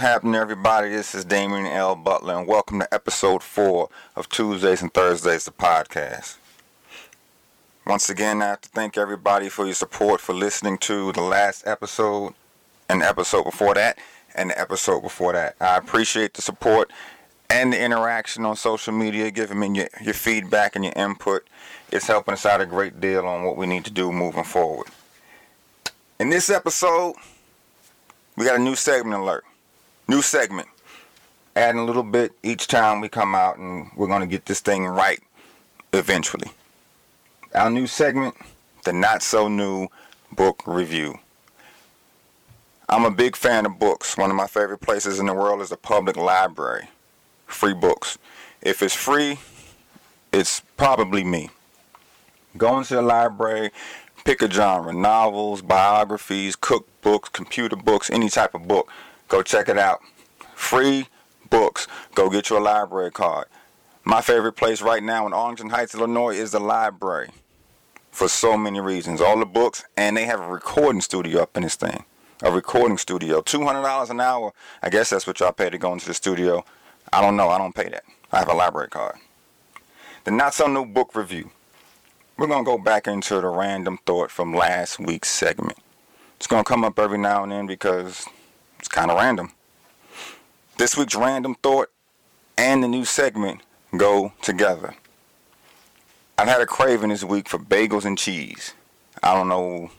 [0.00, 0.88] happening, everybody?
[0.88, 1.94] This is Damien L.
[1.94, 6.38] Butler, and welcome to episode four of Tuesdays and Thursdays, the podcast.
[7.86, 11.66] Once again, I have to thank everybody for your support for listening to the last
[11.66, 12.32] episode,
[12.88, 13.98] and the episode before that,
[14.34, 15.56] and the episode before that.
[15.60, 16.90] I appreciate the support
[17.50, 21.46] and the interaction on social media, giving me your, your feedback and your input.
[21.92, 24.86] It's helping us out a great deal on what we need to do moving forward.
[26.18, 27.16] In this episode,
[28.34, 29.44] we got a new segment alert.
[30.10, 30.66] New segment.
[31.54, 34.58] Adding a little bit each time we come out, and we're going to get this
[34.58, 35.20] thing right
[35.92, 36.50] eventually.
[37.54, 38.34] Our new segment,
[38.84, 39.86] the Not So New
[40.32, 41.20] Book Review.
[42.88, 44.16] I'm a big fan of books.
[44.16, 46.88] One of my favorite places in the world is the public library.
[47.46, 48.18] Free books.
[48.62, 49.38] If it's free,
[50.32, 51.50] it's probably me.
[52.56, 53.70] Going to the library,
[54.24, 58.90] pick a genre novels, biographies, cookbooks, computer books, any type of book.
[59.30, 60.00] Go check it out.
[60.54, 61.06] Free
[61.48, 61.86] books.
[62.14, 63.46] Go get your library card.
[64.02, 67.30] My favorite place right now in Arlington Heights, Illinois is the library
[68.10, 69.20] for so many reasons.
[69.20, 72.04] All the books, and they have a recording studio up in this thing.
[72.42, 73.40] A recording studio.
[73.40, 74.52] $200 an hour.
[74.82, 76.64] I guess that's what y'all pay to go into the studio.
[77.12, 77.50] I don't know.
[77.50, 78.02] I don't pay that.
[78.32, 79.16] I have a library card.
[80.24, 81.52] The Not So New Book Review.
[82.36, 85.78] We're going to go back into the random thought from last week's segment.
[86.36, 88.26] It's going to come up every now and then because
[88.80, 89.52] it's kind of random.
[90.78, 91.90] This week's random thought
[92.56, 93.60] and the new segment
[93.94, 94.94] go together.
[96.38, 98.72] I've had a craving this week for bagels and cheese.
[99.22, 99.90] I don't know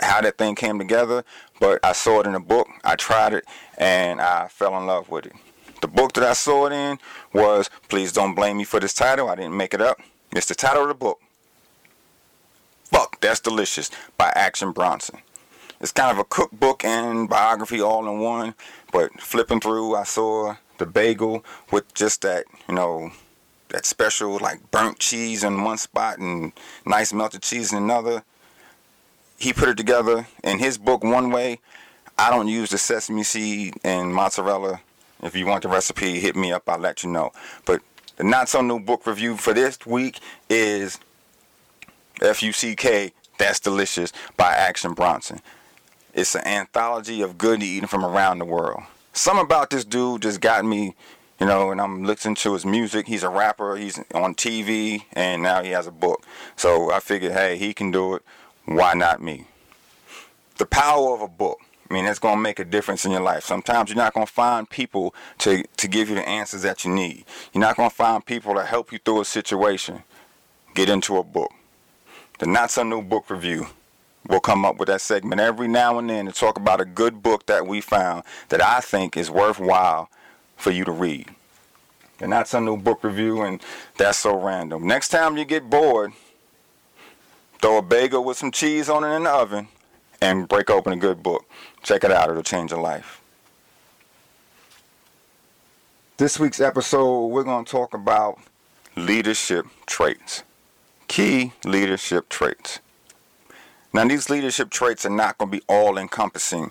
[0.00, 1.26] how that thing came together,
[1.60, 2.68] but I saw it in a book.
[2.84, 3.44] I tried it
[3.76, 5.34] and I fell in love with it.
[5.82, 6.98] The book that I saw it in
[7.34, 9.28] was Please Don't Blame Me for This Title.
[9.28, 10.00] I didn't make it up.
[10.32, 11.20] It's the title of the book.
[12.84, 15.18] Fuck, That's Delicious by Action Bronson.
[15.80, 18.54] It's kind of a cookbook and biography all in one,
[18.92, 23.12] but flipping through, I saw the bagel with just that, you know,
[23.68, 26.52] that special like burnt cheese in one spot and
[26.84, 28.24] nice melted cheese in another.
[29.38, 31.60] He put it together in his book one way.
[32.18, 34.80] I don't use the sesame seed and mozzarella.
[35.22, 36.68] If you want the recipe, hit me up.
[36.68, 37.30] I'll let you know.
[37.64, 37.82] But
[38.16, 40.98] the not so new book review for this week is
[42.20, 45.40] F U C K, That's Delicious by Action Bronson.
[46.18, 48.82] It's an anthology of good eating from around the world.
[49.12, 50.96] Something about this dude just got me,
[51.38, 53.06] you know, and I'm listening to his music.
[53.06, 56.26] He's a rapper, he's on TV, and now he has a book.
[56.56, 58.22] So I figured, hey, he can do it.
[58.64, 59.44] Why not me?
[60.56, 61.60] The power of a book.
[61.88, 63.44] I mean, it's going to make a difference in your life.
[63.44, 66.90] Sometimes you're not going to find people to, to give you the answers that you
[66.90, 67.26] need.
[67.52, 70.02] You're not going to find people to help you through a situation.
[70.74, 71.52] Get into a book.
[72.40, 73.68] The Not So New Book Review
[74.28, 77.22] will come up with that segment every now and then to talk about a good
[77.22, 80.10] book that we found that I think is worthwhile
[80.56, 81.30] for you to read.
[82.20, 83.62] And that's a New Book Review, and
[83.96, 84.86] that's so random.
[84.86, 86.12] Next time you get bored,
[87.60, 89.68] throw a bagel with some cheese on it in the oven
[90.20, 91.44] and break open a good book.
[91.82, 93.20] Check it out, it'll change your life.
[96.16, 98.40] This week's episode, we're going to talk about
[98.96, 100.42] leadership traits.
[101.06, 102.80] Key leadership traits.
[103.92, 106.70] Now, these leadership traits are not going to be all encompassing.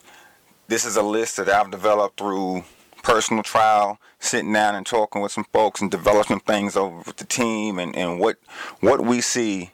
[0.67, 2.63] This is a list that I've developed through
[3.01, 7.25] personal trial, sitting down and talking with some folks and developing things over with the
[7.25, 8.37] team and, and what
[8.81, 9.71] what we see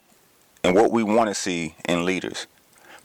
[0.64, 2.48] and what we want to see in leaders.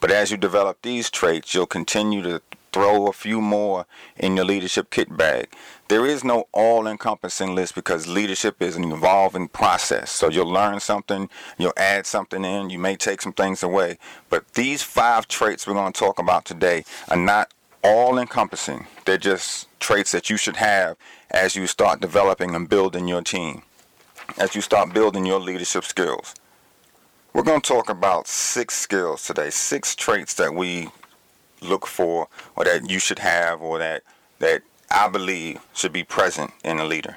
[0.00, 3.86] But as you develop these traits, you'll continue to throw a few more
[4.16, 5.48] in your leadership kit bag.
[5.88, 10.10] There is no all encompassing list because leadership is an evolving process.
[10.10, 13.98] So you'll learn something, you'll add something in, you may take some things away.
[14.28, 17.52] But these five traits we're going to talk about today are not
[17.82, 18.86] all encompassing.
[19.04, 20.96] They're just traits that you should have
[21.30, 23.62] as you start developing and building your team,
[24.36, 26.34] as you start building your leadership skills.
[27.32, 30.88] We're going to talk about six skills today, six traits that we
[31.60, 34.02] look for or that you should have or that
[34.38, 37.16] that I believe should be present in a leader.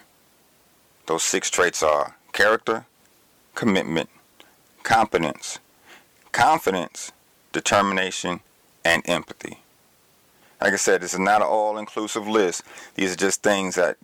[1.05, 2.85] Those six traits are character,
[3.55, 4.09] commitment,
[4.83, 5.59] competence,
[6.31, 7.11] confidence,
[7.51, 8.41] determination,
[8.83, 9.59] and empathy.
[10.59, 12.63] Like I said, this is not an all-inclusive list.
[12.95, 13.97] These are just things that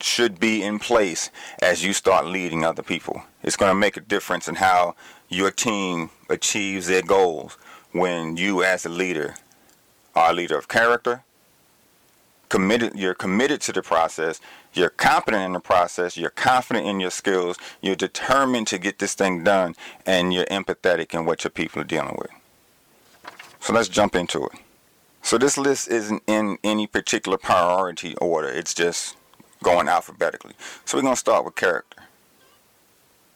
[0.00, 1.30] should be in place
[1.60, 3.22] as you start leading other people.
[3.42, 4.94] It's going to make a difference in how
[5.28, 7.58] your team achieves their goals
[7.92, 9.34] when you as a leader
[10.18, 11.22] are a leader of character,
[12.48, 14.40] committed you're committed to the process,
[14.74, 19.14] you're competent in the process, you're confident in your skills, you're determined to get this
[19.14, 19.74] thing done,
[20.06, 22.30] and you're empathetic in what your people are dealing with.
[23.60, 24.52] So let's jump into it.
[25.22, 28.48] So this list isn't in any particular priority order.
[28.48, 29.16] It's just
[29.62, 30.54] going alphabetically.
[30.84, 32.02] So we're going to start with character.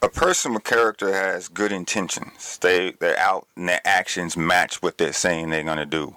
[0.01, 2.59] A person with character has good intentions.
[2.59, 6.17] They they're out and their actions match what they're saying they're going to do.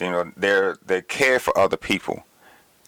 [0.00, 2.24] You know, they're they care for other people.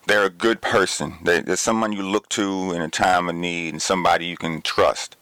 [0.06, 1.18] They're a good person.
[1.22, 4.62] They, they're someone you look to in a time of need and somebody you can
[4.62, 5.16] trust.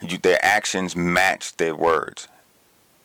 [0.00, 2.28] You, their actions match their words.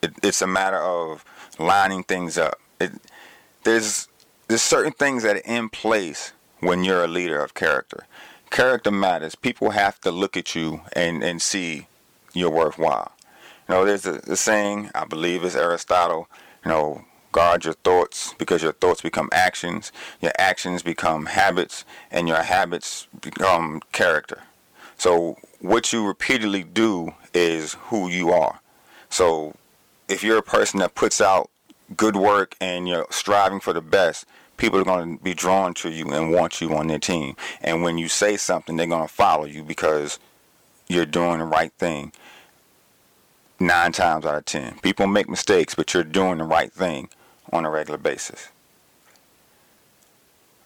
[0.02, 1.24] It, it's a matter of
[1.60, 2.60] lining things up.
[2.80, 2.94] It,
[3.64, 4.08] there's
[4.48, 8.06] there's certain things that are in place when you're a leader of character.
[8.50, 9.36] Character matters.
[9.36, 11.88] People have to look at you and, and see
[12.34, 13.12] you're worthwhile.
[13.68, 16.28] You know, there's a, a saying, I believe it's Aristotle,
[16.66, 19.92] you know, guard your thoughts because your thoughts become actions,
[20.22, 24.44] your actions become habits, and your habits become character.
[24.98, 28.60] So what you repeatedly do is who you are.
[29.10, 29.56] So
[30.08, 31.50] if you're a person that puts out
[31.96, 34.26] good work and you're striving for the best,
[34.58, 37.36] people are going to be drawn to you and want you on their team.
[37.62, 40.20] And when you say something, they're going to follow you because
[40.88, 42.12] you're doing the right thing.
[43.62, 47.10] Nine times out of ten, people make mistakes, but you're doing the right thing
[47.52, 48.50] on a regular basis.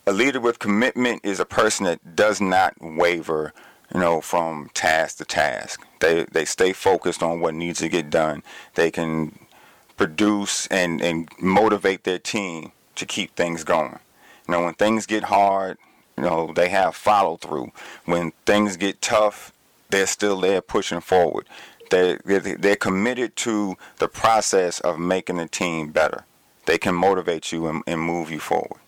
[0.06, 3.54] A leader with commitment is a person that does not waver,
[3.94, 5.82] you know, from task to task.
[6.00, 8.44] They they stay focused on what needs to get done.
[8.76, 9.40] They can
[9.96, 14.00] produce and, and motivate their team to keep things going.
[14.48, 15.78] You know, when things get hard,
[16.18, 17.72] you know, they have follow through.
[18.06, 19.54] When things get tough,
[19.90, 21.48] they're still there pushing forward.
[21.90, 26.26] They they're committed to the process of making the team better.
[26.66, 28.80] They can motivate you and, and move you forward.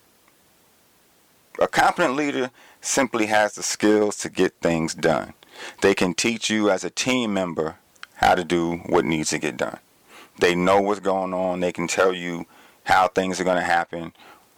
[1.60, 2.52] A competent leader
[2.82, 5.34] simply has the skills to get things done.
[5.82, 7.78] They can teach you as a team member
[8.16, 9.80] how to do what needs to get done.
[10.40, 11.62] They know what's going on.
[11.62, 12.46] They can tell you
[12.84, 14.14] how things are going to happen.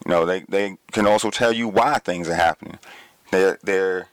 [0.06, 2.80] You know, they, they can also tell you why things are happening.
[3.32, 4.08] Their their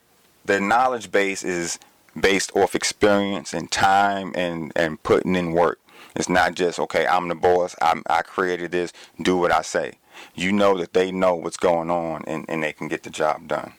[0.44, 1.78] their knowledge base is
[2.18, 5.78] based off experience and time and and putting in work.
[6.14, 7.06] It's not just okay.
[7.06, 7.74] I'm the boss.
[7.82, 8.92] I'm, I created this.
[9.20, 9.94] Do what I say.
[10.34, 13.48] You know that they know what's going on and, and they can get the job
[13.48, 13.72] done.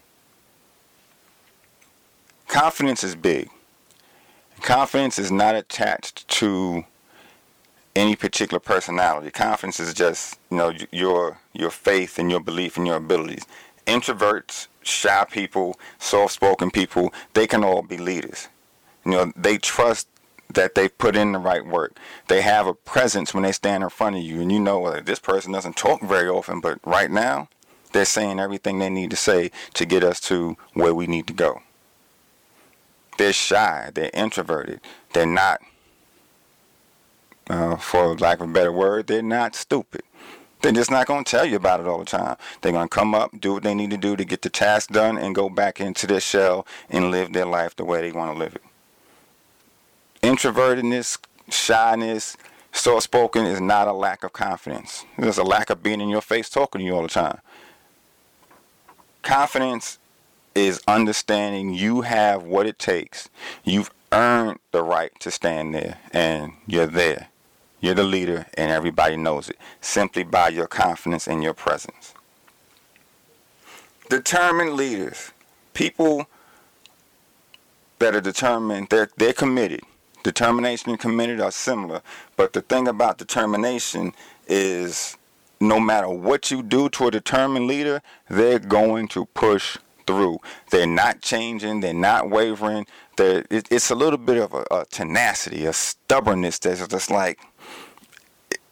[2.47, 3.49] Confidence is big.
[4.61, 6.85] Confidence is not attached to
[7.95, 9.31] any particular personality.
[9.31, 13.45] Confidence is just you know your your faith and your belief in your abilities.
[13.87, 18.47] Introverts, shy people, soft-spoken people, they can all be leaders.
[19.05, 20.07] You know, they trust
[20.53, 21.97] that they put in the right work.
[22.27, 25.01] They have a presence when they stand in front of you, and you know well,
[25.01, 27.49] this person doesn't talk very often, but right now
[27.91, 31.33] they're saying everything they need to say to get us to where we need to
[31.33, 31.61] go.
[33.17, 33.91] They're shy.
[33.93, 34.81] They're introverted.
[35.13, 35.61] They're not
[37.49, 40.01] uh, for lack of a better word, they're not stupid.
[40.61, 42.37] They're just not going to tell you about it all the time.
[42.61, 44.89] They're going to come up, do what they need to do to get the task
[44.89, 48.33] done, and go back into their shell and live their life the way they want
[48.33, 48.63] to live it.
[50.25, 51.19] Introvertedness,
[51.51, 52.35] shyness,
[52.71, 55.05] soft spoken is not a lack of confidence.
[55.19, 57.41] There's a lack of being in your face talking to you all the time.
[59.21, 59.99] Confidence
[60.55, 63.29] is understanding you have what it takes.
[63.63, 67.27] You've earned the right to stand there, and you're there.
[67.79, 72.15] You're the leader, and everybody knows it simply by your confidence and your presence.
[74.09, 75.33] Determined leaders,
[75.75, 76.25] people
[77.99, 79.81] that are determined, they're, they're committed.
[80.25, 82.01] Determination and committed are similar,
[82.35, 84.11] but the thing about determination
[84.47, 85.19] is
[85.61, 89.77] no matter what you do to a determined leader, they're going to push
[90.07, 90.39] through.
[90.71, 91.81] They're not changing.
[91.81, 92.87] They're not wavering.
[93.17, 97.39] They're, it, it's a little bit of a, a tenacity, a stubbornness that's just like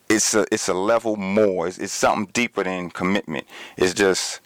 [0.09, 1.67] it's a it's a level more.
[1.67, 3.45] It's, it's something deeper than commitment.
[3.77, 4.41] It's just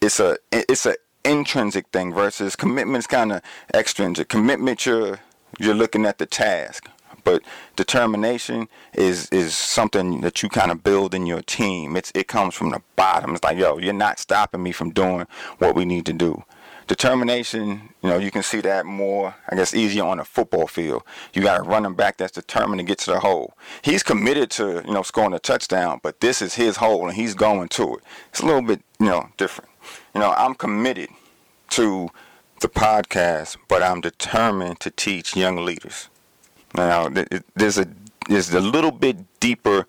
[0.00, 0.96] it's a it's a
[1.26, 3.42] intrinsic thing versus commitment is kind of
[3.74, 4.30] extrinsic.
[4.30, 5.18] Commitment you're
[5.58, 6.88] you're looking at the task,
[7.24, 7.42] but
[7.76, 11.96] determination is is something that you kind of build in your team.
[11.96, 13.34] It's it comes from the bottom.
[13.34, 15.26] It's like yo, you're not stopping me from doing
[15.58, 16.44] what we need to do
[16.86, 21.02] determination, you know, you can see that more, I guess, easier on a football field.
[21.32, 23.54] You got a running back that's determined to get to the hole.
[23.82, 27.34] He's committed to, you know, scoring a touchdown, but this is his hole and he's
[27.34, 28.04] going to it.
[28.30, 29.70] It's a little bit, you know, different.
[30.14, 31.10] You know, I'm committed
[31.70, 32.08] to
[32.60, 36.08] the podcast, but I'm determined to teach young leaders.
[36.74, 37.08] Now,
[37.54, 37.86] there's a
[38.28, 39.86] there's a little bit deeper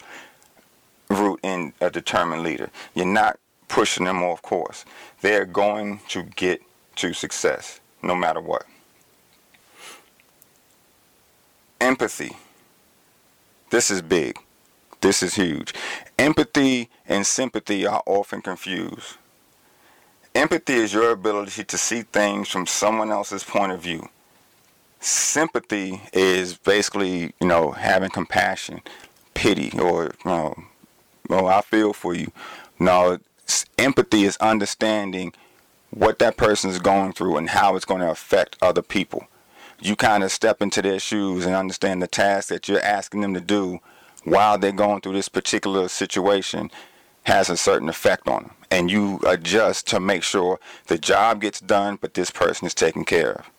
[1.10, 2.70] root in a determined leader.
[2.94, 4.86] You're not pushing them off course.
[5.22, 6.62] They're going to get
[6.98, 8.66] to success, no matter what.
[11.80, 12.36] Empathy.
[13.70, 14.38] This is big.
[15.02, 15.74] This is huge.
[16.18, 19.18] Empathy and sympathy are often confused.
[20.38, 24.08] Empathy is your ability to see things from someone else's point of view.
[25.00, 28.82] Sympathy is basically, you know, having compassion,
[29.34, 30.56] pity, or, you know,
[31.32, 32.32] oh, I feel for you.
[32.77, 33.17] No,
[33.79, 35.34] empathy is understanding
[35.89, 39.25] what that person is going through and how it's going to affect other people.
[39.82, 43.34] You kind of step into their shoes and understand the task that you're asking them
[43.34, 43.79] to do
[44.24, 46.70] while they're going through this particular situation
[47.24, 48.51] has a certain effect on them.
[48.70, 53.06] And you adjust to make sure the job gets done, but this person is taken
[53.06, 53.50] care of.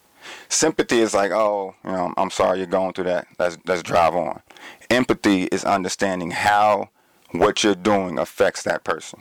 [0.49, 3.27] Sympathy is like, oh, you know, I'm sorry you're going through that.
[3.39, 4.43] Let's let's drive on.
[4.91, 6.91] Empathy is understanding how
[7.33, 9.21] what you're doing affects that person.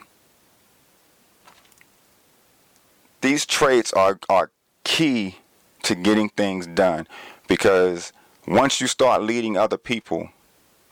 [3.22, 4.52] These traits are are
[4.84, 5.38] key
[5.84, 7.08] to getting things done
[7.48, 8.12] because
[8.48, 10.30] once you start leading other people,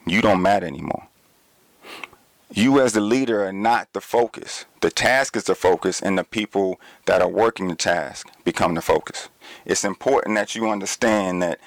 [0.06, 1.08] you don't matter anymore.
[2.54, 4.66] You, as the leader, are not the focus.
[4.82, 8.82] The task is the focus, and the people that are working the task become the
[8.82, 9.30] focus.
[9.66, 11.60] It's important that you understand that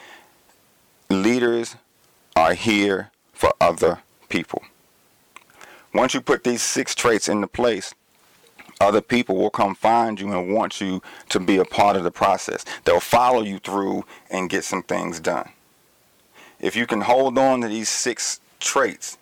[1.10, 1.76] leaders
[2.36, 4.62] are here for other people.
[5.92, 7.94] Once you put these six traits into place,
[8.80, 12.10] other people will come find you and want you to be a part of the
[12.10, 12.64] process.
[12.84, 15.50] They'll follow you through and get some things done.
[16.60, 19.18] If you can hold on to these six traits,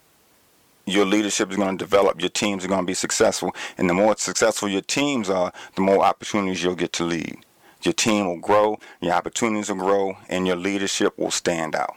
[0.86, 3.94] your leadership is going to develop, your teams are going to be successful, and the
[3.94, 7.38] more successful your teams are, the more opportunities you'll get to lead.
[7.82, 11.96] Your team will grow, your opportunities will grow, and your leadership will stand out.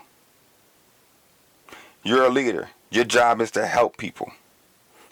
[2.04, 2.70] You're a leader.
[2.92, 4.32] Your job is to help people.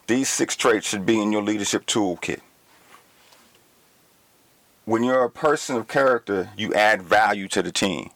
[0.07, 2.41] These six traits should be in your leadership toolkit.
[4.85, 8.09] When you're a person of character, you add value to the team.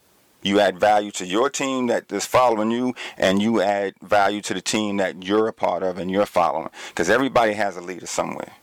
[0.43, 4.53] You add value to your team that is following you, and you add value to
[4.53, 6.69] the team that you're a part of and you're following.
[6.89, 8.53] Because everybody has a leader somewhere.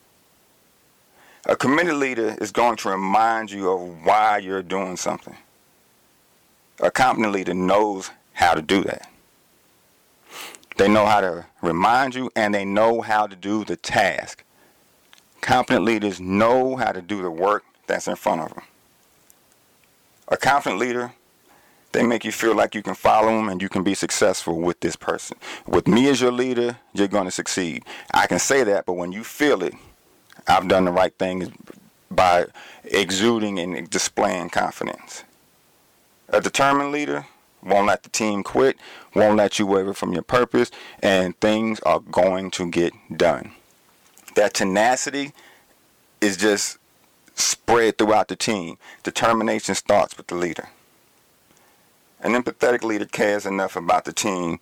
[1.46, 5.36] A committed leader is going to remind you of why you're doing something.
[6.80, 9.08] A competent leader knows how to do that.
[10.76, 14.44] They know how to remind you and they know how to do the task.
[15.40, 18.64] Competent leaders know how to do the work that's in front of them.
[20.28, 21.12] A confident leader
[21.92, 24.80] they make you feel like you can follow them and you can be successful with
[24.80, 25.38] this person.
[25.66, 27.84] With me as your leader, you're going to succeed.
[28.12, 29.74] I can say that, but when you feel it,
[30.46, 31.52] I've done the right thing
[32.10, 32.46] by
[32.84, 35.24] exuding and displaying confidence.
[36.28, 37.26] A determined leader
[37.62, 38.76] won't let the team quit,
[39.14, 40.70] won't let you waver from your purpose,
[41.02, 43.52] and things are going to get done.
[44.34, 45.32] That tenacity
[46.20, 46.78] is just
[47.34, 48.78] spread throughout the team.
[49.02, 50.68] Determination starts with the leader.
[52.20, 54.58] An empathetic leader cares enough about the team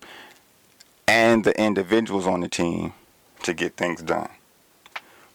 [1.07, 2.93] and the individuals on the team
[3.43, 4.29] to get things done.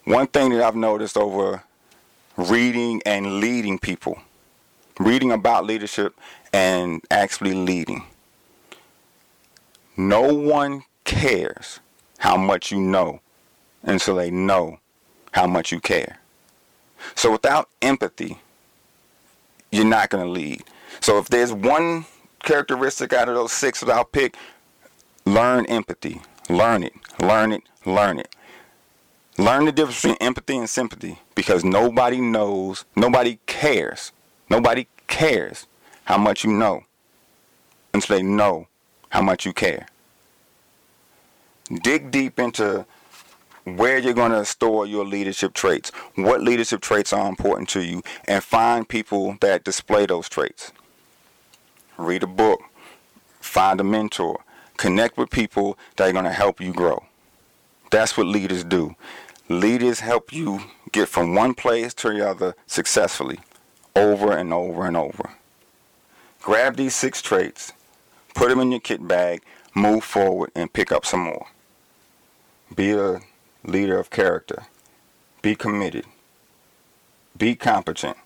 [0.04, 1.64] One thing that I've noticed over
[2.36, 4.20] reading and leading people,
[4.98, 6.14] reading about leadership
[6.52, 8.04] and actually leading,
[9.96, 11.80] no one cares
[12.18, 13.20] how much you know
[13.82, 14.78] until they know
[15.32, 16.18] how much you care.
[17.16, 18.38] So without empathy,
[19.72, 20.62] you're not going to lead.
[21.00, 22.06] So if there's one
[22.42, 24.36] characteristic out of those six that I'll pick,
[25.24, 26.22] learn empathy.
[26.48, 26.92] Learn it.
[27.20, 27.62] Learn it.
[27.86, 28.34] Learn it.
[29.38, 34.12] Learn the difference between empathy and sympathy because nobody knows, nobody cares,
[34.50, 35.66] nobody cares
[36.04, 36.84] how much you know
[37.94, 38.68] until they know
[39.08, 39.86] how much you care.
[41.82, 42.84] Dig deep into
[43.64, 48.02] where you're going to store your leadership traits, what leadership traits are important to you,
[48.28, 50.72] and find people that display those traits
[52.02, 52.60] read a book,
[53.40, 54.44] find a mentor,
[54.76, 57.04] connect with people that are going to help you grow.
[57.90, 58.96] That's what leaders do.
[59.48, 60.60] Leaders help you
[60.92, 63.38] get from one place to the other successfully,
[63.94, 65.30] over and over and over.
[66.40, 67.72] Grab these six traits,
[68.34, 69.42] put them in your kit bag,
[69.74, 71.46] move forward, and pick up some more.
[72.74, 73.20] Be a
[73.64, 74.64] leader of character.
[75.42, 76.06] Be committed.
[77.36, 78.16] Be competent.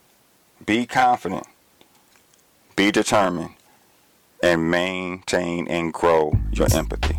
[0.65, 1.47] Be confident.
[2.77, 3.56] Be determined
[4.43, 7.19] and maintain and grow your empathy.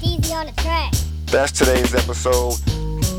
[0.00, 0.92] Deezy on the track.
[1.26, 2.58] That's today's episode.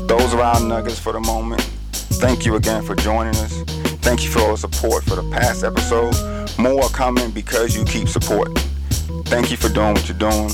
[0.08, 1.62] Those are our nuggets for the moment.
[1.92, 3.62] Thank you again for joining us.
[4.02, 6.20] Thank you for all the support for the past episodes.
[6.58, 8.54] More coming because you keep supporting.
[9.24, 10.50] Thank you for doing what you're doing.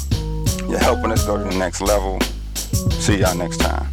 [0.69, 2.21] You're helping us go to the next level.
[3.01, 3.91] See y'all next time.